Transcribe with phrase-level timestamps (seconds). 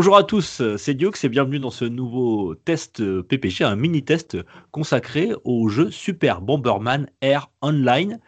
[0.00, 4.38] Bonjour à tous, c'est Diox et bienvenue dans ce nouveau test PPG, un mini-test
[4.70, 8.18] consacré au jeu Super Bomberman Air Online.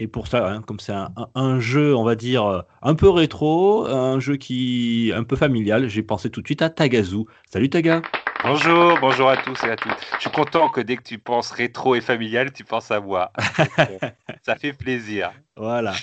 [0.00, 3.86] Et pour ça, hein, comme c'est un, un- jeu, on va dire, un peu rétro,
[3.86, 7.18] un jeu qui un peu familial, j'ai pensé tout de suite à Tagazu.
[7.48, 8.02] Salut Taga
[8.44, 9.92] Bonjour, bonjour à tous et à toutes.
[10.16, 13.30] Je suis content que dès que tu penses rétro et familial, tu penses à moi.
[14.42, 15.30] Ça fait plaisir.
[15.56, 15.94] Voilà,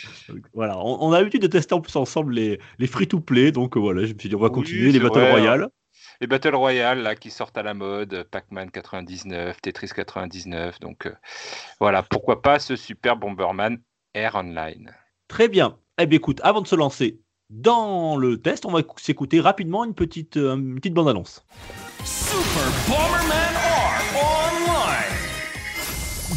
[0.53, 0.77] voilà.
[0.77, 4.05] On, on a l'habitude de tester en plus ensemble les, les free-to-play, donc euh, voilà,
[4.05, 5.67] je me suis dit on va Oui, continuer les Battle vrai, Royale.
[6.21, 10.79] Les Battle Royale là, qui sortent à la mode, Pac-Man 99, Tetris 99.
[10.79, 11.13] Donc euh,
[11.81, 13.79] voilà, pourquoi pas ce super Bomberman
[14.13, 14.93] Air Online?
[15.27, 15.77] Très bien.
[15.99, 17.19] Eh bien, écoute, avant de se lancer
[17.49, 21.45] dans le test, on va écou- s'écouter rapidement une petite, euh, une petite bande-annonce.
[22.05, 25.13] Super Bomberman R Online.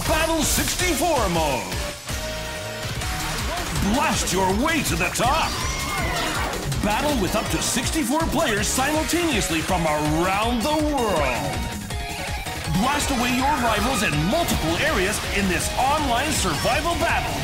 [0.08, 1.62] Battle 64 mode.
[3.94, 5.50] Blast your way to the top.
[6.82, 11.58] Battle with up to 64 players simultaneously from around the world.
[12.80, 17.40] Blast away your rivals in multiple areas in this online survival battle.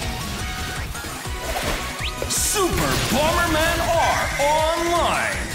[2.29, 5.48] Super Bomberman R Online.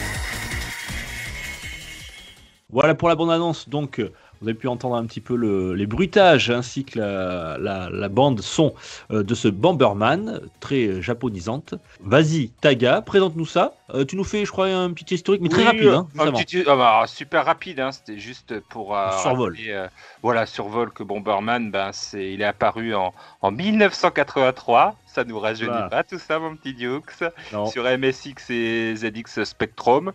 [2.74, 3.70] Voilà pour la bande-annonce.
[3.70, 7.58] Donc, euh, vous avez pu entendre un petit peu le- les bruitages ainsi que la,
[7.58, 8.74] la- la bande son
[9.12, 11.76] euh, de ce Bomberman, très euh, japonisante.
[12.02, 13.74] Vas-y, Taga, présente-nous ça.
[13.94, 15.88] Euh, tu nous fais, je crois, un petit historique, mais très rapide.
[15.88, 16.40] Hein, un vraiment.
[16.40, 19.52] petit- ah bah, super rapide, hein, c'était juste pour euh, Survol.
[19.54, 19.88] rappeler, euh,
[20.22, 24.96] voilà, survol que Bomberman, ben, c'est, il est apparu en, en 1983.
[25.06, 25.90] Ça nous rajeunit Voilà.
[25.90, 27.24] pas tout ça, mon petit Dukes.
[27.54, 27.68] Non.
[27.68, 30.12] sur MSX et ZX Spectrum.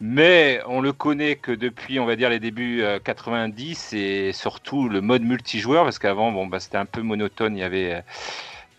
[0.00, 4.88] Mais on le connaît que depuis, on va dire, les débuts euh, 90 et surtout
[4.88, 7.56] le mode multijoueur, parce qu'avant, bon, bah, c'était un peu monotone.
[7.56, 8.00] Il y avait euh,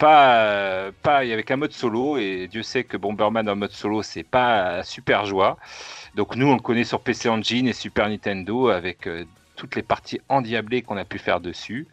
[0.03, 3.55] pas, euh, pas, il y avait qu'un mode solo et Dieu sait que Bomberman en
[3.55, 5.57] mode solo, c'est pas euh, super joie.
[6.15, 9.23] Donc nous, on le connaît sur PC Engine et Super Nintendo avec euh,
[9.55, 11.87] toutes les parties endiablées qu'on a pu faire dessus.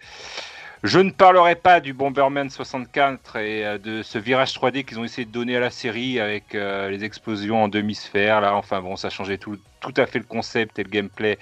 [0.82, 5.04] Je ne parlerai pas du Bomberman 64 et euh, de ce virage 3D qu'ils ont
[5.04, 8.40] essayé de donner à la série avec euh, les explosions en demi-sphère.
[8.40, 9.58] Là, enfin bon, ça changeait tout,
[9.94, 11.38] à fait le concept et le gameplay.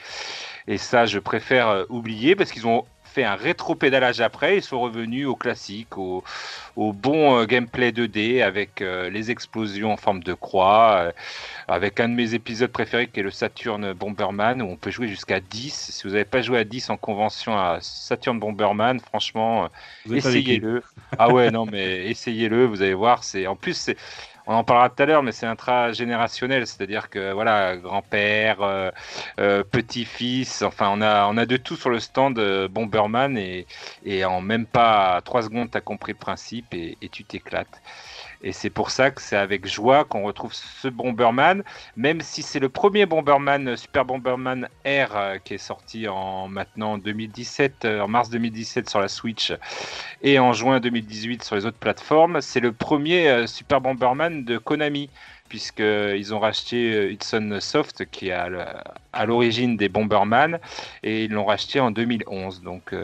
[0.67, 4.57] Et ça, je préfère euh, oublier parce qu'ils ont fait un rétro-pédalage après.
[4.59, 6.23] Ils sont revenus au classique, au,
[6.77, 11.13] au bon euh, gameplay 2D avec euh, les explosions en forme de croix, euh,
[11.69, 15.09] avec un de mes épisodes préférés qui est le Saturn Bomberman où on peut jouer
[15.09, 15.91] jusqu'à 10.
[15.93, 19.69] Si vous n'avez pas joué à 10 en convention à Saturn Bomberman, franchement,
[20.13, 20.83] essayez-le.
[21.17, 23.25] Ah ouais, non, mais essayez-le, vous allez voir.
[23.25, 23.97] C'est En plus, c'est-
[24.49, 28.91] on en parlera tout à l'heure, mais c'est intragénérationnel, c'est-à-dire que voilà, grand-père, euh,
[29.39, 33.67] euh, petit-fils, enfin, on a, on a de tout sur le stand euh, Bomberman et,
[34.25, 37.83] en même pas trois secondes, tu as compris le principe et, et tu t'éclates.
[38.43, 41.65] Et c'est pour ça que c'est avec joie qu'on retrouve ce Bomberman,
[41.97, 46.99] même si c'est le premier Bomberman, Super Bomberman R, euh, qui est sorti en maintenant
[46.99, 49.53] 2017, euh, en mars 2017 sur la Switch
[50.23, 52.41] et en juin 2018 sur les autres plateformes.
[52.41, 55.11] C'est le premier euh, Super Bomberman de Konami,
[55.49, 58.33] puisqu'ils ont racheté Hudson Soft, qui est
[59.13, 60.61] à l'origine des Bomberman,
[61.03, 62.63] et ils l'ont racheté en 2011.
[62.63, 62.95] Donc.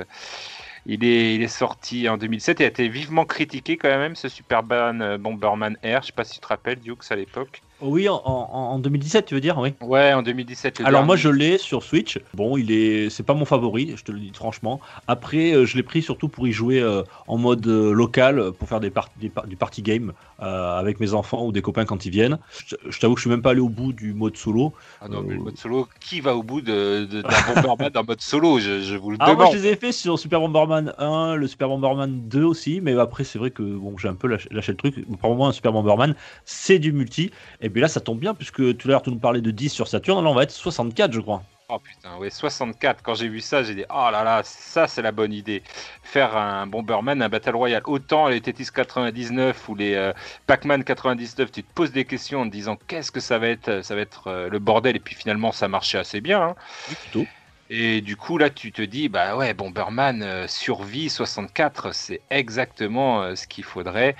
[0.87, 5.19] Il est, sorti en 2007 et a été vivement critiqué quand même ce Superman euh,
[5.19, 6.03] Bomberman R.
[6.03, 7.63] Je sais pas si tu te rappelles, Dukes, à l'époque.
[7.85, 9.75] Oui, en, en- en 2017, tu veux dire, oui.
[9.83, 10.81] Ouais, en 2017.
[10.81, 12.19] le Alors moi je l'ai sur Switch.
[12.35, 14.81] Bon, il est, c'est pas mon favori, je te le dis franchement.
[15.07, 18.69] Après, euh, je l'ai pris surtout pour y jouer euh, en mode euh, local, pour
[18.69, 21.85] faire des, par- des par- du party game euh, avec mes enfants ou des copains
[21.85, 22.39] quand ils viennent.
[22.89, 24.73] Je, t'avoue que je suis même pas allé au bout du mode solo.
[25.01, 28.05] Ah non, mais le mode solo, qui va au bout de, de- d'un Bomberman en
[28.05, 28.59] mode solo?
[28.59, 29.59] Je, je vous le Alors moi demande.
[29.59, 33.25] je les ai fait sur Super Bomberman 1, le Super Bomberman 2 aussi, mais après
[33.25, 34.95] c'est vrai que bon j'ai un peu lâché, lâché le truc.
[35.21, 36.15] Pour moi un Super Bomberman
[36.45, 37.31] c'est du multi.
[37.61, 39.69] Et puis là ça tombe bien puisque tout à l'heure tu nous parlais de 10
[39.69, 41.43] sur Saturn, là on va être 64 je crois.
[41.71, 43.03] Oh putain, ouais, 64.
[43.03, 45.63] Quand j'ai vu ça, j'ai dit, oh là là, ça c'est la bonne idée.
[46.03, 47.83] Faire un Bomberman, un Battle Royale.
[47.87, 50.13] Autant les Tetris 99 ou les euh,
[50.47, 53.83] Pac-Man 99, tu te poses des questions en te disant, qu'est-ce que ça va être
[53.83, 54.95] Ça va être euh, le bordel.
[54.97, 56.43] Et puis finalement, ça marchait assez bien.
[56.43, 56.55] hein.
[56.87, 57.27] Plutôt.
[57.71, 63.23] Et du coup, là, tu te dis, bah ouais, Bomberman euh, survie 64, c'est exactement
[63.23, 64.17] euh, ce qu'il faudrait.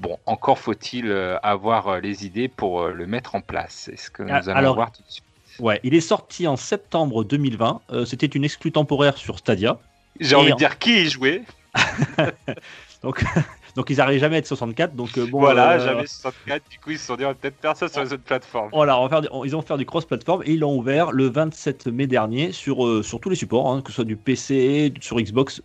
[0.00, 3.82] Bon, encore faut-il euh, avoir euh, les idées pour euh, le mettre en place.
[3.86, 5.24] C'est ce que nous Ah, allons alors- voir tout de suite.
[5.60, 7.80] Ouais, il est sorti en septembre 2020.
[7.92, 9.78] Euh, C'était une exclue temporaire sur Stadia.
[10.18, 11.42] J'ai envie en- de dire qui y jouait.
[13.02, 13.22] donc,
[13.76, 14.96] donc ils n'arrivent jamais à être 64.
[14.96, 16.62] Donc bon, voilà, euh, jamais 64.
[16.68, 18.70] Du coup, ils se sont dit, on va peut-être faire ça sur les autres plateformes.
[18.72, 21.28] Voilà, on va faire on- ils ont fait du cross-platform et ils l'ont ouvert le
[21.28, 24.92] 27 mai dernier sur, euh, sur tous les supports, hein, que ce soit du PC,
[25.00, 25.62] sur Xbox,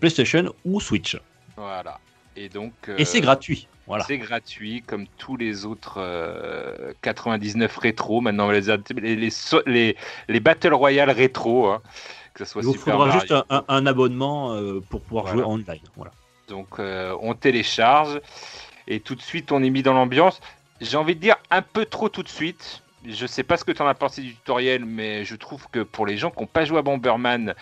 [0.00, 1.18] PlayStation ou Switch.
[1.56, 1.98] Voilà.
[2.40, 2.72] Et donc.
[2.96, 3.68] Et c'est euh, gratuit.
[3.86, 4.04] Voilà.
[4.04, 8.20] C'est gratuit, comme tous les autres euh, 99 rétro.
[8.20, 8.60] Maintenant, les,
[9.00, 9.30] les,
[9.66, 9.96] les,
[10.28, 11.82] les, Battle Royale rétro, hein,
[12.34, 13.12] que ce soit Il vous faudra Mario.
[13.20, 15.38] juste un, un- un abonnement euh, pour pouvoir Voilà.
[15.38, 15.80] jouer en online.
[15.96, 16.10] Voilà.
[16.48, 18.20] Donc, euh, on télécharge
[18.86, 20.40] et tout de suite, on est mis dans l'ambiance.
[20.80, 22.82] J'ai envie de dire un peu trop tout de suite.
[23.04, 25.80] Je sais pas ce que tu en as pensé du tutoriel, mais je trouve que
[25.80, 27.54] pour les gens qui n'ont pas joué à Bomberman,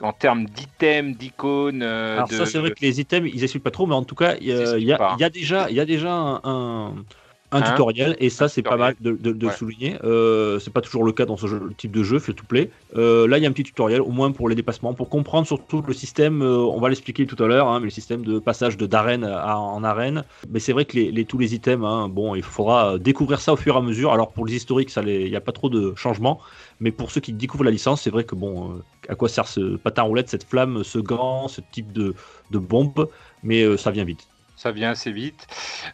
[0.00, 2.34] en termes d'items, d'icônes, euh, Alors de...
[2.34, 4.46] ça c'est vrai que les items ils expliquent pas trop, mais en tout cas il
[4.46, 7.04] y, a- déjà, il y a déjà un, un,
[7.52, 9.52] un Hein tutoriel et ça c'est pas mal de, de- de Ouais.
[9.52, 9.96] souligner.
[10.04, 12.70] Euh, c'est pas toujours le cas dans ce jeu- type de jeu free to play.
[12.96, 15.46] Euh, là il y a un petit tutoriel au moins pour les dépassements, pour comprendre
[15.46, 16.42] surtout le système.
[16.42, 19.24] euh, on va l'expliquer tout à l'heure, hein, mais le système de passage de d'arène
[19.24, 20.24] à- en arène.
[20.50, 23.52] Mais c'est vrai que les, les- tous les items, hein, bon il faudra découvrir ça
[23.52, 24.12] au fur et à mesure.
[24.12, 26.40] Alors pour les historiques ça il n'y a pas trop de changements.
[26.80, 29.46] Mais pour ceux qui découvrent la licence, c'est vrai que bon, euh, à quoi sert
[29.48, 32.14] ce patin roulette, cette flamme, ce gant, ce type de,
[32.50, 33.08] de bombe,
[33.42, 34.28] mais euh, ça vient vite.
[34.56, 35.46] Ça vient assez vite.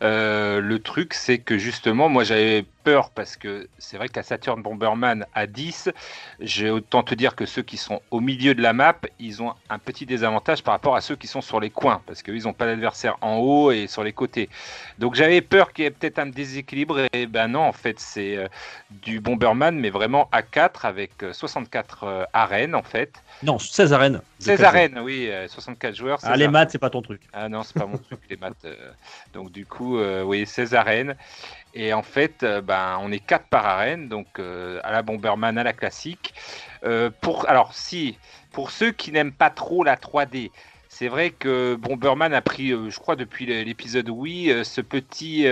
[0.03, 4.63] Euh, le truc, c'est que justement, moi j'avais peur parce que c'est vrai qu'à Saturn
[4.63, 5.91] Bomberman à 10,
[6.41, 9.55] j'ai autant te dire que ceux qui sont au milieu de la map, ils ont
[9.71, 12.53] un petit désavantage par rapport à ceux qui sont sur les coins parce qu'ils n'ont
[12.53, 14.49] pas l'adversaire en haut et sur les côtés.
[14.99, 18.37] Donc j'avais peur qu'il y ait peut-être un déséquilibre et ben non, en fait, c'est
[18.37, 18.49] euh,
[18.91, 23.23] du Bomberman, mais vraiment à 4 avec euh, 64 euh, arènes en fait.
[23.43, 24.13] Non, 16 arènes.
[24.15, 26.19] de 16 quatre arènes, oui, euh, 64 joueurs.
[26.23, 27.23] Ah, 16 les maths, c'est pas ton truc.
[27.33, 28.55] Ah non, c'est pas mon truc, les maths.
[28.65, 28.75] euh.
[29.35, 31.15] Donc du coup, euh, oui, 16 arènes.
[31.75, 35.57] Et en fait, euh, ben, on est 4 par arène, donc euh, à la Bomberman,
[35.59, 36.35] à la classique.
[36.85, 38.19] Euh, pour, alors si,
[38.53, 40.51] pour ceux qui n'aiment pas trop la 3D,
[40.89, 45.47] c'est vrai que Bomberman a pris, euh, je crois depuis l'épisode Wii, euh, ce petit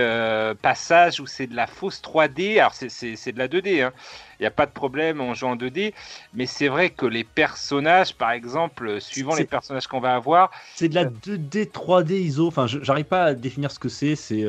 [0.61, 2.59] passage où c'est de la fausse 3D.
[2.59, 3.91] Alors c'est- c'est c'est de la 2D, hein.
[4.39, 5.93] il n'y a pas de problème en jouant en 2D,
[6.33, 10.89] mais c'est vrai que les personnages, par exemple, suivant les personnages qu'on va avoir, C'est
[10.89, 12.47] de la 2D, 3D ISO.
[12.47, 14.15] Enfin, je- j'arrive pas à définir ce que c'est.
[14.15, 14.43] C'est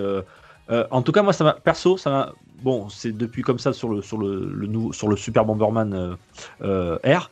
[0.73, 2.33] euh, en tout cas moi, ça m'a perso, ça m'a.
[2.63, 5.93] Bon, c'est depuis comme ça sur le sur le, le nouveau sur le Super Bomberman
[5.95, 6.17] euh,
[6.63, 7.31] euh, R,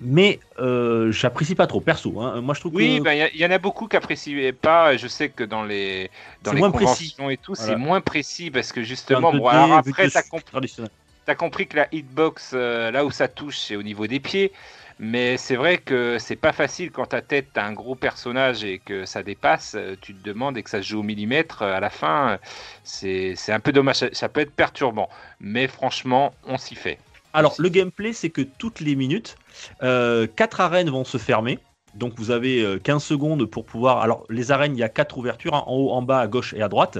[0.00, 2.20] mais euh, j'apprécie pas trop perso.
[2.20, 2.40] hein.
[2.40, 4.96] Moi, je trouve Oui, que ben, il y il en a beaucoup qui apprécient pas.
[4.96, 6.10] Je sais que dans les
[6.42, 9.72] dans les moins conventions et tout, c'est moins précis parce que justement, 2D, bon, alors
[9.72, 10.54] après, t'as compris,
[11.38, 14.52] compris que la hitbox, là où ça touche, c'est au niveau des pieds.
[14.98, 18.78] Mais c'est vrai que c'est pas facile quand ta tête t'as un gros personnage et
[18.78, 21.74] que ça dépasse, euh, tu te demandes et que ça se joue au millimètre, euh,
[21.74, 22.36] à la fin, euh,
[22.84, 25.08] c'est un peu dommage, ça, peut être perturbant.
[25.40, 26.98] Mais franchement, on s'y fait.
[27.32, 29.36] Alors, le gameplay, c'est que toutes les minutes,
[29.80, 31.58] quatre arènes vont se fermer.
[31.94, 33.98] Donc, vous avez euh, 15 secondes pour pouvoir.
[34.00, 36.54] Alors, les arènes, il y a quatre ouvertures, hein, en haut, en bas, à gauche
[36.54, 36.98] et à droite.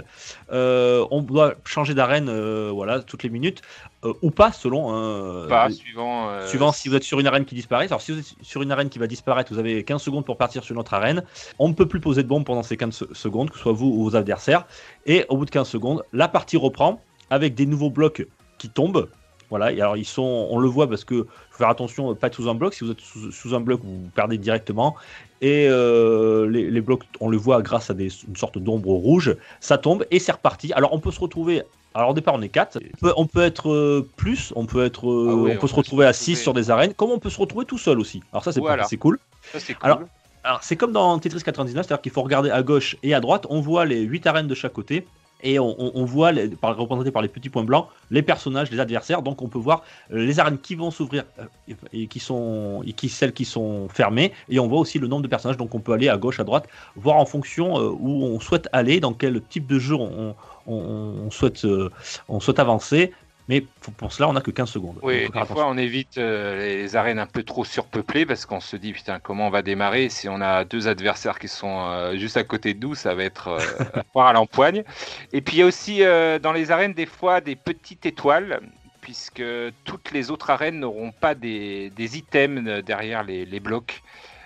[0.52, 3.62] Euh, on doit changer d'arène euh, voilà, toutes les minutes,
[4.04, 4.92] euh, ou pas, selon.
[4.94, 6.28] hein, Pas suivant.
[6.28, 7.86] euh, Suivant si vous êtes sur une arène qui disparaît.
[7.86, 10.36] Alors, si vous êtes sur une arène qui va disparaître, vous avez 15 secondes pour
[10.36, 11.22] partir sur une autre arène.
[11.58, 13.72] On ne peut plus poser de bombe pendant ces 15 se- secondes, que ce soit
[13.72, 14.66] vous ou vos adversaires.
[15.06, 17.00] Et au bout de 15 secondes, la partie reprend
[17.30, 18.26] avec des nouveaux blocs
[18.58, 19.08] qui tombent.
[19.52, 22.28] Voilà, et alors ils sont, on le voit parce que faut faire attention, euh, pas
[22.28, 22.72] être sous un bloc.
[22.72, 24.96] Si vous êtes sous, sous un bloc, vous perdez directement.
[25.42, 29.36] Et euh, les, les blocs, on le voit grâce à des, une sorte d'ombre rouge.
[29.60, 30.72] Ça tombe et c'est reparti.
[30.72, 31.62] Alors on peut se retrouver.
[31.92, 32.78] Alors au départ on est 4.
[32.78, 35.68] On peut, on peut être euh, plus, on peut être, euh, Ah oui, on peut
[35.68, 36.42] se retrouver à 6 retrouver.
[36.42, 38.22] sur des arènes, comme on peut se retrouver tout seul aussi.
[38.32, 38.84] Alors ça c'est Voilà.
[38.98, 39.18] cool.
[39.52, 39.76] ça, cool.
[39.82, 40.00] Alors,
[40.44, 43.46] Alors, c'est comme dans Tetris 99, c'est-à-dire qu'il faut regarder à gauche et à droite.
[43.50, 45.06] On voit les 8 arènes de chaque côté.
[45.42, 49.22] Et on, voit, par, représentés par les petits points blancs, les personnages, les adversaires.
[49.22, 53.44] Donc, on peut voir les arènes qui vont s'ouvrir euh, et, qui sont, celles qui
[53.44, 54.32] sont fermées.
[54.48, 55.56] Et on voit aussi le nombre de personnages.
[55.56, 58.68] Donc, on peut aller à gauche, à droite, voir en fonction euh, où on souhaite
[58.72, 60.34] aller, dans quel type de jeu on,
[60.68, 61.88] euh,
[62.28, 63.12] on souhaite avancer.
[63.48, 63.64] Mais
[63.96, 64.98] pour, cela, on n'a que 15 secondes.
[65.02, 68.76] Oui, des fois on évite euh, les, arènes un peu trop surpeuplées parce qu'on se
[68.76, 70.08] dit putain comment on va démarrer?
[70.08, 73.24] Si on a deux adversaires qui sont euh, juste à côté de nous, ça va
[73.24, 73.58] être euh,
[73.94, 74.84] à voir à l'empoigne.
[75.32, 76.02] Et puis il y a aussi
[76.42, 78.60] dans les arènes des fois des petites étoiles
[79.00, 79.42] puisque
[79.84, 84.02] toutes les autres arènes n'auront pas des, des items derrière les, les blocs.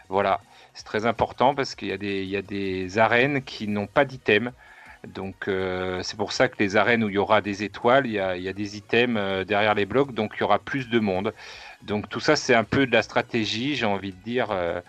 [0.09, 0.41] Voilà,
[0.73, 4.53] c'est très important parce qu'il y a des arènes qui n'ont pas d'items.
[5.07, 8.13] Donc euh, c'est pour ça que les arènes où il y aura des étoiles, il
[8.13, 11.33] y a, des items euh, derrière les blocs, donc il y aura plus de monde.
[11.83, 14.81] Donc tout ça c'est un peu de la stratégie, j'ai envie de dire, euh,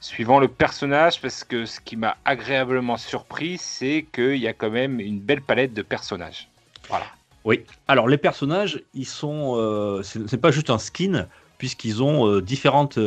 [0.00, 4.70] suivant le personnage, parce que ce qui m'a agréablement surpris, c'est qu'il y a quand
[4.70, 6.48] même une belle palette de personnages.
[6.88, 7.06] Voilà.
[7.44, 7.64] Oui.
[7.88, 11.26] Alors les personnages, ils sont, c'est pas juste un skin
[11.58, 12.98] puisqu'ils ont différentes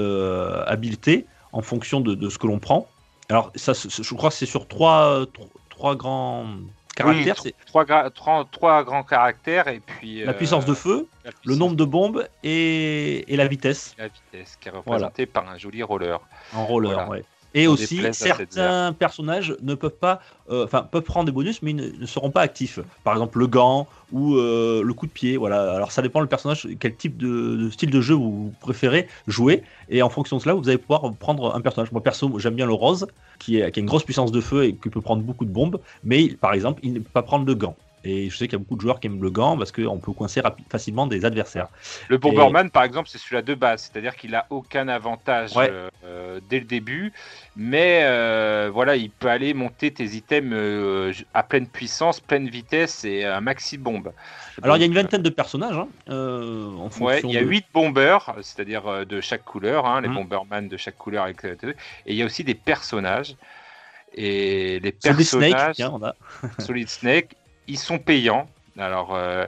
[0.65, 2.88] habiletés en fonction de, ce que l'on prend.
[3.27, 5.25] Alors, ça, je crois que c'est sur trois,
[5.79, 6.45] trois, grands
[6.95, 7.36] caractères.
[7.45, 11.07] Oui, trois, gra- trois- trois grands caractères et puis la euh, puissance de feu,
[11.45, 15.57] le nombre de bombes et, et la vitesse la vitesse qui est représentée par un
[15.57, 16.19] joli roller.
[16.53, 16.91] en roller.
[16.93, 17.09] Voilà.
[17.09, 17.24] ouais.
[17.53, 21.72] Et On aussi, certains personnages ne peuvent pas, euh, enfin, peuvent prendre des bonus, mais
[21.72, 22.79] ils ne, ne seront pas actifs.
[23.03, 25.38] Par exemple, le gant ou euh, le coup de pied.
[25.38, 25.74] Voilà.
[25.74, 29.63] Alors, ça dépend le personnage, quel type de, de style de jeu vous préférez jouer.
[29.89, 31.91] Et en fonction de cela, vous allez pouvoir prendre un personnage.
[31.91, 33.08] Moi, perso, j'aime bien le rose,
[33.39, 35.51] qui, est, qui a une grosse puissance de feu et qui peut prendre beaucoup de
[35.51, 35.79] bombes.
[36.03, 37.75] Mais, par exemple, il ne peut pas prendre le gant.
[38.03, 40.00] Et je sais qu'il y a beaucoup de joueurs qui aiment le gant parce qu'on
[40.00, 40.41] peut coincer
[40.72, 41.68] facilement des adversaires.
[42.08, 45.70] Le Bomberman, par exemple, c'est celui-là de base, c'est-à-dire qu'il a aucun avantage Ouais.
[46.06, 47.12] euh, dès le début,
[47.58, 53.03] mais euh, voilà, il peut aller monter tes items euh, à pleine puissance, pleine vitesse
[53.03, 54.13] et un maxi bombe.
[54.62, 57.48] Alors, il y a une vingtaine de personnages hein, en Ouais, il y a de-
[57.48, 60.15] 8 bombers, c'est-à-dire de chaque couleur, hein, les Mhm.
[60.15, 61.58] Bomberman de chaque couleur, avec, et
[62.06, 63.36] il y a aussi des personnages.
[64.13, 66.15] Et les Solid personnages, Snake, tiens, on a.
[66.60, 67.36] Solid Snake,
[67.70, 68.50] ils sont payants.
[68.78, 69.46] Alors, euh,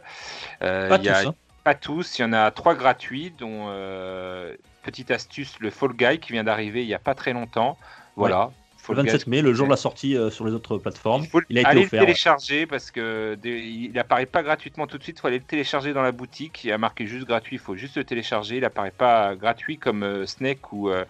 [0.62, 1.36] euh, Pas y a tous, hein.
[1.64, 6.20] pas tous, il y en a trois gratuits, dont euh, petite astuce, le Fall Guy
[6.20, 7.78] qui vient d'arriver il n'y a pas très longtemps.
[8.16, 8.52] Voilà.
[8.78, 11.24] Le Fall Guy, 27 mai, le jour de la sortie euh, sur les autres plateformes.
[11.50, 11.78] il a été offert.
[11.78, 12.06] le ouais.
[12.06, 15.18] télécharger parce que des- il apparaît pas gratuitement tout de suite.
[15.20, 16.64] Il faut aller le télécharger dans la boutique.
[16.64, 17.56] Il a marqué juste gratuit.
[17.58, 18.58] Il faut juste le télécharger.
[18.58, 21.06] Il apparaît pas gratuit comme euh, Snake ou, euh,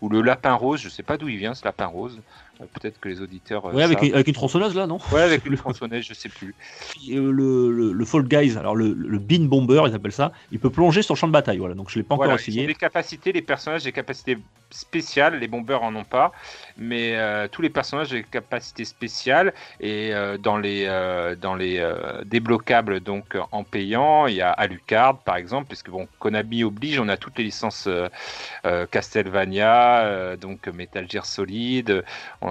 [0.00, 0.80] ou le lapin rose.
[0.80, 2.20] Je sais pas d'où il vient ce lapin rose.
[2.58, 3.66] Peut-être que les auditeurs.
[3.66, 4.08] euh, Ouais, avec savent.
[4.08, 4.98] une, avec une tronçonneuse là, non?
[5.12, 6.54] Ouais, avec une tronçonneuse, je sais plus.
[7.10, 10.58] Euh, le, le, le Fall Guys, alors le, le Bean Bomber, ils appellent ça, il
[10.58, 11.58] peut plonger sur le champ de bataille.
[11.58, 12.66] Voilà, donc je l'ai pas Voilà, encore essayé.
[12.66, 14.38] des capacités, les personnages des capacités
[14.70, 16.32] spéciales, les bombers en ont pas,
[16.76, 21.54] mais euh, tous les personnages ont des capacités spéciales et euh, dans les euh, dans
[21.54, 21.84] les
[22.24, 27.08] débloquables donc en payant, il y a Alucard par exemple, puisque bon Konami oblige, on
[27.08, 27.88] a toutes les licences
[28.90, 32.04] Castlevania, donc Metal Gear Solid,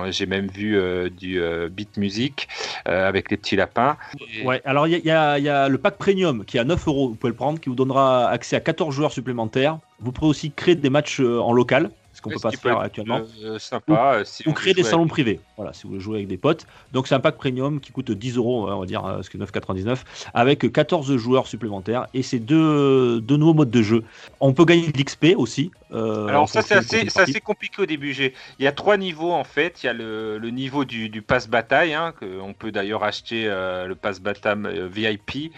[0.08, 0.80] j'ai même vu
[1.12, 2.48] du Beat Music
[2.86, 3.98] avec les petits lapins.
[4.44, 5.10] Ouais, alors il y, y y
[5.50, 7.76] a le pack premium qui est à 9 euros, vous pouvez le prendre, qui vous
[7.76, 9.80] donnera accès à 14 joueurs supplémentaires.
[10.00, 11.92] Vous pourrez aussi créer des matchs euh, en local,
[12.26, 13.22] qu'on peut pas se faire actuellement.
[13.44, 14.16] euh, sympa.
[14.16, 16.18] euh, si Ou on créer veut des salons avec- privés, voilà, si vous voulez jouer
[16.18, 16.66] avec des potes.
[16.92, 19.38] Donc c'est un pack premium qui coûte 10 euros, on va dire, euh, ce que
[19.38, 20.04] 9,99,
[20.34, 24.04] avec 14 joueurs supplémentaires et c'est deux, deux nouveaux modes de jeu.
[24.40, 25.72] On peut gagner de l'XP aussi.
[25.92, 28.14] euh, Alors ça c'est assez, compliqué au début.
[28.60, 29.84] Il y a trois niveaux en fait.
[29.84, 33.04] Il y a le, le niveau du, du pass bataille, hein, que on peut d'ailleurs
[33.04, 34.58] acheter euh, le pass bataille
[34.92, 35.52] VIP,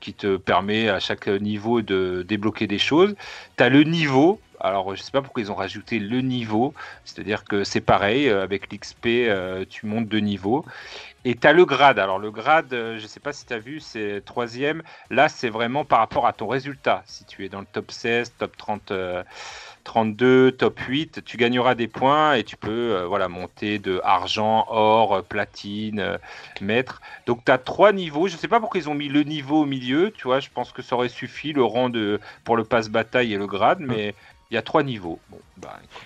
[0.00, 3.14] qui te permet à chaque niveau de débloquer des choses.
[3.56, 4.40] Tu as le niveau.
[4.62, 6.72] Alors je sais pas pourquoi ils ont rajouté le niveau.
[7.04, 10.64] C'est-à-dire que c'est pareil euh, avec l'XP, euh, tu montes de niveau.
[11.24, 11.98] Et tu as le grade.
[11.98, 14.82] Alors le grade, euh, je sais pas si tu as vu, c'est troisième.
[15.10, 17.02] Là, c'est vraiment par rapport à ton résultat.
[17.06, 19.22] Si tu es dans le top 16, top 30, euh,
[19.84, 24.66] 32, top 8, tu gagneras des points et tu peux euh, voilà, monter de argent,
[24.68, 26.18] or, platine, euh,
[26.60, 27.00] maître.
[27.26, 28.26] Donc tu as trois niveaux.
[28.26, 30.10] Je sais pas pourquoi ils ont mis le niveau au milieu.
[30.10, 33.32] Tu vois, je pense que ça aurait suffi le rang de, pour le passe bataille
[33.32, 34.14] et le grade, mais
[34.52, 35.18] il y a trois niveaux.
[35.30, 36.02] Bon, bah, écoute,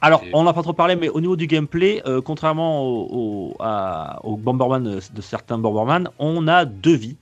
[0.00, 3.56] Alors, on n'a pas trop parlé, mais au niveau du gameplay, euh, contrairement au, au,
[3.58, 7.16] à- au Bomberman euh, de certains Bomberman, on a deux vies.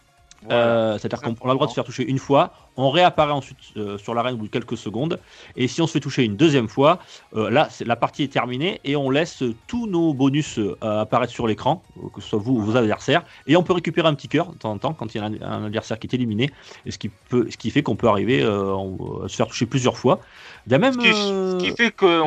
[0.47, 0.65] Voilà.
[0.65, 3.59] Euh, C'est-à-dire qu'on a le droit de se faire toucher une fois, on réapparaît ensuite
[3.77, 5.19] euh, sur l'arène au bout de quelques secondes,
[5.57, 6.99] et si on se fait toucher une deuxième fois,
[7.35, 11.83] euh, là, la partie est terminée et on laisse tous nos bonus apparaître sur l'écran,
[12.15, 14.59] que ce soit vous ou vos adversaires, et on peut récupérer un petit cœur de
[14.59, 16.51] temps en temps quand il y a un, un adversaire qui est éliminé,
[16.85, 19.97] et ce qui, peut, ce qui fait qu'on peut arriver à se faire toucher plusieurs
[19.97, 20.21] fois.
[20.69, 20.93] Même.
[20.93, 22.25] Ce qui, ce qui fait qu'on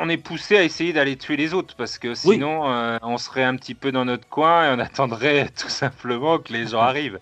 [0.00, 2.62] on est poussé à essayer d'aller tuer les autres parce que sinon
[3.02, 6.68] on serait un petit peu dans notre coin et on attendrait tout simplement que les
[6.68, 7.18] gens arrivent.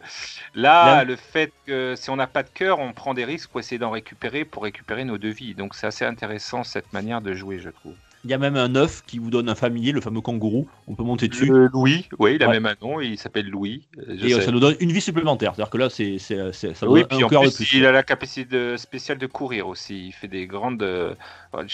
[0.55, 3.61] Là, le fait que si on n'a pas de cœur, on prend des risques pour
[3.61, 5.55] essayer d'en récupérer pour récupérer nos devis.
[5.55, 7.97] Donc c'est assez intéressant cette manière de jouer, je trouve.
[8.27, 10.67] Il y a même un œuf qui vous donne un familier, le fameux kangourou.
[10.89, 11.47] On peut monter dessus.
[11.47, 12.55] Le Louis, oui, il a Ouais.
[12.59, 13.87] même un nom, il s'appelle Louis.
[13.99, 14.47] euh, je Et euh, sais.
[14.47, 15.55] ça nous donne une vie supplémentaire.
[15.55, 17.93] C'est-à-dire que là, c'est, c'est, c'est- ça Oui, donne puis un de plus, il a
[17.93, 20.09] la capacité de- spéciale de courir aussi.
[20.09, 21.15] Il fait des grandes, euh,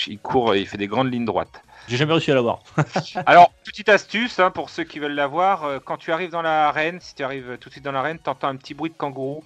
[0.06, 1.62] il court, il fait des grandes lignes droites.
[1.88, 2.62] J'ai jamais réussi à l'avoir.
[3.26, 6.98] Alors, petite astuce hein, pour ceux qui veulent l'avoir, euh, quand tu arrives dans l'arène,
[7.00, 9.42] si tu arrives tout de suite dans l'arène, t'entends un petit bruit de kangourou.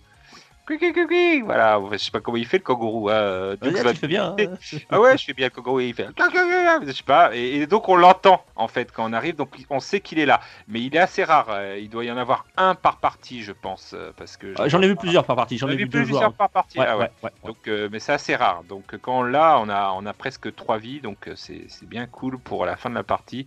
[1.44, 3.08] Voilà, je sais pas comment il fait le kangourou.
[3.08, 4.34] hein, euh, Dux là, tu fais bien.
[4.38, 4.46] hein.
[4.90, 5.80] Ah ouais, je fais bien le kangourou.
[5.80, 6.08] Il fait.
[6.86, 7.34] Je sais pas.
[7.34, 10.26] Et, et donc on l'entend en fait quand on arrive, donc on sait qu'il est
[10.26, 10.40] là.
[10.68, 11.46] Mais il est assez rare.
[11.50, 14.54] euh, Il doit y en avoir un par partie, je pense, euh, parce que.
[14.58, 15.56] Ah, J'en ai vu plusieurs par partie.
[15.58, 16.78] J'en ai vu plusieurs par partie.
[16.78, 17.10] Ouais, ah ouais.
[17.22, 17.30] ouais.
[17.44, 18.62] Donc, euh, mais c'est assez rare.
[18.68, 21.00] Donc, quand on l'a, on a, on a presque trois vies.
[21.00, 23.46] Donc, c'est c'est bien cool pour la fin de la partie.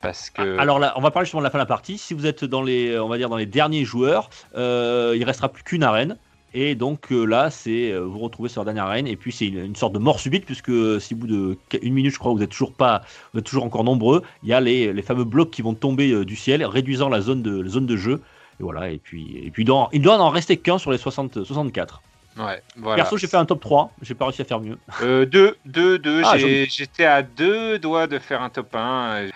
[0.00, 0.58] Parce que.
[0.58, 1.96] Alors là, on va parler justement de la fin de la partie.
[1.98, 5.48] Si vous êtes dans les, on va dire dans les derniers joueurs, euh, il restera
[5.48, 6.18] plus qu'une arène.
[6.56, 9.06] Et donc euh, là, c'est euh, vous retrouvez sur la dernière arène.
[9.08, 11.58] Et puis c'est une, une sorte de mort subite, puisque euh, si au bout de
[11.82, 14.52] une minute, je crois, vous êtes toujours pas, vous êtes toujours encore nombreux, il y
[14.52, 17.68] a les, les fameux blocs qui vont tomber du ciel, réduisant la zone de, la
[17.68, 18.22] zone de jeu.
[18.60, 21.42] Et voilà, et puis, et puis dans, il doit en rester qu'un sur les 60,
[21.42, 22.02] 64.
[22.36, 23.02] Ouais, voilà.
[23.02, 24.78] Perso, j'ai fait un top 3, j'ai pas réussi à faire mieux.
[25.02, 26.22] Euh, deux, deux, deux.
[26.24, 29.26] Ah, j'ai- J'étais à deux doigts de faire un top 1.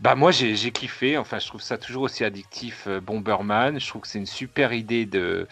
[0.00, 4.02] Bah moi j'ai kiffé, enfin je trouve ça toujours aussi addictif euh, Bomberman, je trouve
[4.02, 5.48] que c'est une super idée de,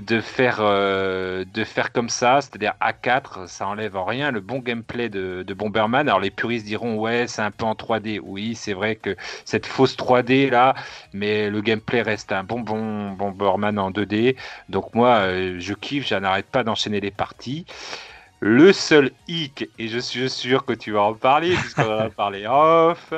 [0.00, 4.60] de, faire, euh, de faire comme ça, c'est-à-dire A4, ça enlève en rien le bon
[4.60, 6.08] gameplay de, de Bomberman.
[6.08, 9.66] Alors les puristes diront ouais c'est un peu en 3D, oui c'est vrai que cette
[9.66, 10.74] fausse 3D là,
[11.12, 14.36] mais le gameplay reste un bon bon Bomberman en 2D,
[14.70, 17.66] donc moi euh, je kiffe, je n'arrête pas d'enchaîner les parties.
[18.40, 22.10] Le seul hic, et je suis sûr que tu vas en parler, puisqu'on en a
[22.10, 23.14] parlé off,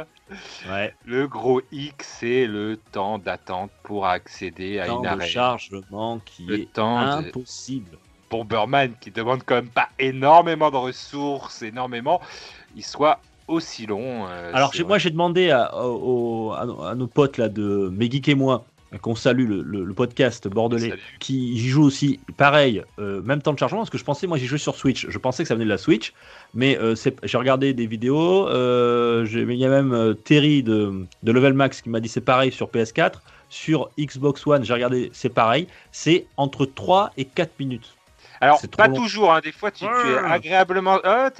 [0.68, 5.28] Ouais, le gros hic, c'est le temps d'attente pour accéder à temps une arène.
[5.28, 7.96] chargement qui Le est temps de impossible.
[8.28, 12.20] Bomberman, qui demande quand même pas énormément de ressources, énormément,
[12.74, 14.26] il soit aussi long.
[14.28, 15.70] euh, Alors moi j'ai demandé à
[16.96, 18.64] nos potes là de Megeek et moi,
[18.98, 21.02] qu'on salue le, le- le podcast bordelais, Salut.
[21.20, 24.38] qui y joue aussi pareil, euh, même temps de chargement, parce que je pensais, moi
[24.38, 26.12] j'ai joué sur Switch, je pensais que ça venait de la Switch,
[26.54, 31.52] mais euh, j'ai regardé des vidéos, euh, il y a même Terry de, de Level
[31.54, 33.14] Max qui m'a dit c'est pareil sur PS4,
[33.48, 37.95] sur Xbox One j'ai regardé c'est pareil, c'est entre 3 et 4 minutes.
[38.46, 38.94] Alors, pas long.
[38.94, 40.20] toujours, hein, des fois tu, tu es Ouais.
[40.24, 41.30] agréablement, euh,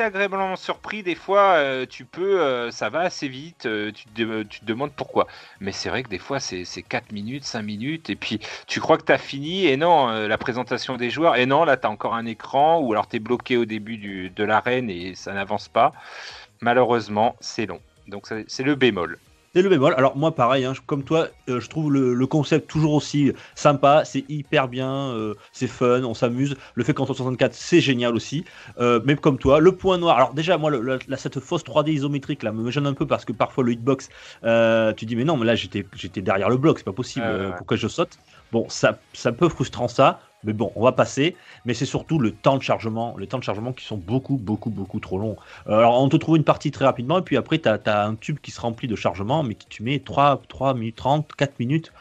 [0.56, 4.42] surpris, des fois euh, tu peux, euh, ça va assez vite, euh, tu, te, de-
[4.42, 5.26] tu te demandes pourquoi.
[5.60, 8.80] Mais c'est vrai que des fois c'est c'est 4 minutes, 5 minutes, et puis tu
[8.80, 11.76] crois que tu as fini, et non, euh, la présentation des joueurs, et non, là
[11.76, 14.90] tu as encore un écran, ou alors tu es bloqué au début du, de l'arène
[14.90, 15.92] et ça n'avance pas.
[16.60, 17.80] Malheureusement, c'est long.
[18.06, 19.18] Donc c'est le bémol.
[19.56, 19.94] C'est le bémol.
[19.96, 24.04] Alors moi pareil, hein, comme toi, euh, je trouve le, le concept toujours aussi sympa,
[24.04, 26.56] c'est hyper bien, euh, c'est fun, on s'amuse.
[26.74, 28.44] Le fait qu'en 64 c'est génial aussi.
[28.78, 30.18] Euh, mais comme toi, le point noir.
[30.18, 33.06] Alors déjà moi, le- le- la- cette fausse 3D isométrique là me gêne un peu
[33.06, 34.10] parce que parfois le hitbox,
[34.44, 37.54] euh, tu dis mais non, mais là j'étais j'étais derrière le bloc, c'est pas possible.
[37.56, 38.20] Pourquoi je saute
[38.52, 40.20] Bon, ça ça peut frustrant ça.
[40.44, 41.36] Mais bon, on va passer.
[41.64, 44.70] Mais c'est surtout le temps de chargement, les temps de chargement qui sont beaucoup, beaucoup,
[44.70, 45.36] beaucoup trop longs.
[45.68, 48.14] Euh, alors, on te trouve une partie très rapidement, et puis après, tu as, un
[48.14, 51.58] tube qui se remplit de chargement, mais qui tu mets 3, 3 minutes 30, 4
[51.58, 51.92] minutes.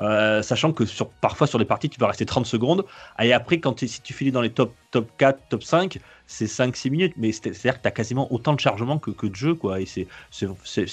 [0.00, 2.84] Euh, sachant que sur, parfois sur les parties, tu vas rester 30 secondes.
[3.20, 6.90] Et après, quand si tu finis dans les top, top 4, top 5, c'est 5-6
[6.90, 7.12] minutes.
[7.18, 9.54] Mais c'est- c'est-à-dire que tu as quasiment autant de chargement que, que de jeu.
[9.54, 10.06] Quoi, et c'est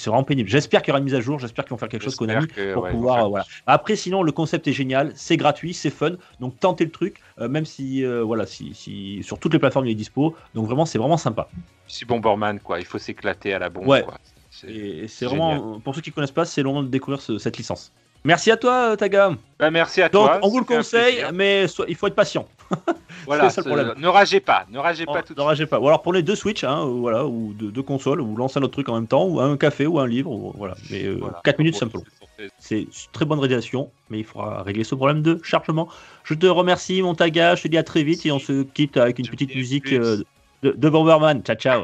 [0.06, 0.48] vraiment pénible.
[0.48, 1.38] J'espère qu'il y aura une mise à jour.
[1.38, 3.16] J'espère qu'ils vont faire quelque chose Konami J'espère que, pour ouais, pouvoir.
[3.16, 3.44] faire euh, voilà.
[3.66, 5.12] Après, sinon, le concept est génial.
[5.16, 6.12] C'est gratuit, c'est fun.
[6.40, 7.20] Donc, tentez le truc.
[7.40, 10.36] euh, même si, euh, voilà, si, si sur toutes les plateformes il est dispo.
[10.54, 11.48] Donc, vraiment, c'est vraiment sympa.
[11.88, 12.78] C'est Bomberman, quoi.
[12.80, 13.86] Il faut s'éclater à la bombe.
[13.86, 14.04] Ouais.
[14.50, 15.38] C'est- Et c'est Génial.
[15.58, 17.92] vraiment, pour ceux qui connaissent pas, c'est long de découvrir ce- cette licence.
[18.24, 19.32] Merci à toi, Taga.
[19.58, 20.38] Bah, merci à Donc, toi.
[20.42, 22.46] on vous ça le conseille, mais so- il faut être patient.
[23.26, 23.94] Voilà, c'est ça le problème.
[23.98, 25.78] ne ragez pas, ne ragez Oh, pas tout de ne ragez pas.
[25.78, 28.62] Ou alors prenez deux Switch, hein, ou voilà, ou deux, deux consoles, ou lancez un
[28.62, 30.74] autre truc en même temps, ou un café, ou un livre, ou voilà.
[30.90, 31.40] Mais euh, Voilà.
[31.44, 32.48] 4 minutes, Bon, c'est un peu long.
[32.58, 35.88] c'est très bonne réalisation, mais il faudra régler ce problème de chargement.
[36.24, 37.54] Je te remercie, mon Taga.
[37.56, 39.92] Je te dis à très vite et on se quitte avec une Je petite musique
[39.92, 40.22] euh,
[40.62, 41.42] de, de Bomberman.
[41.42, 41.82] Ciao, ciao.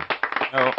[0.52, 0.74] Alors,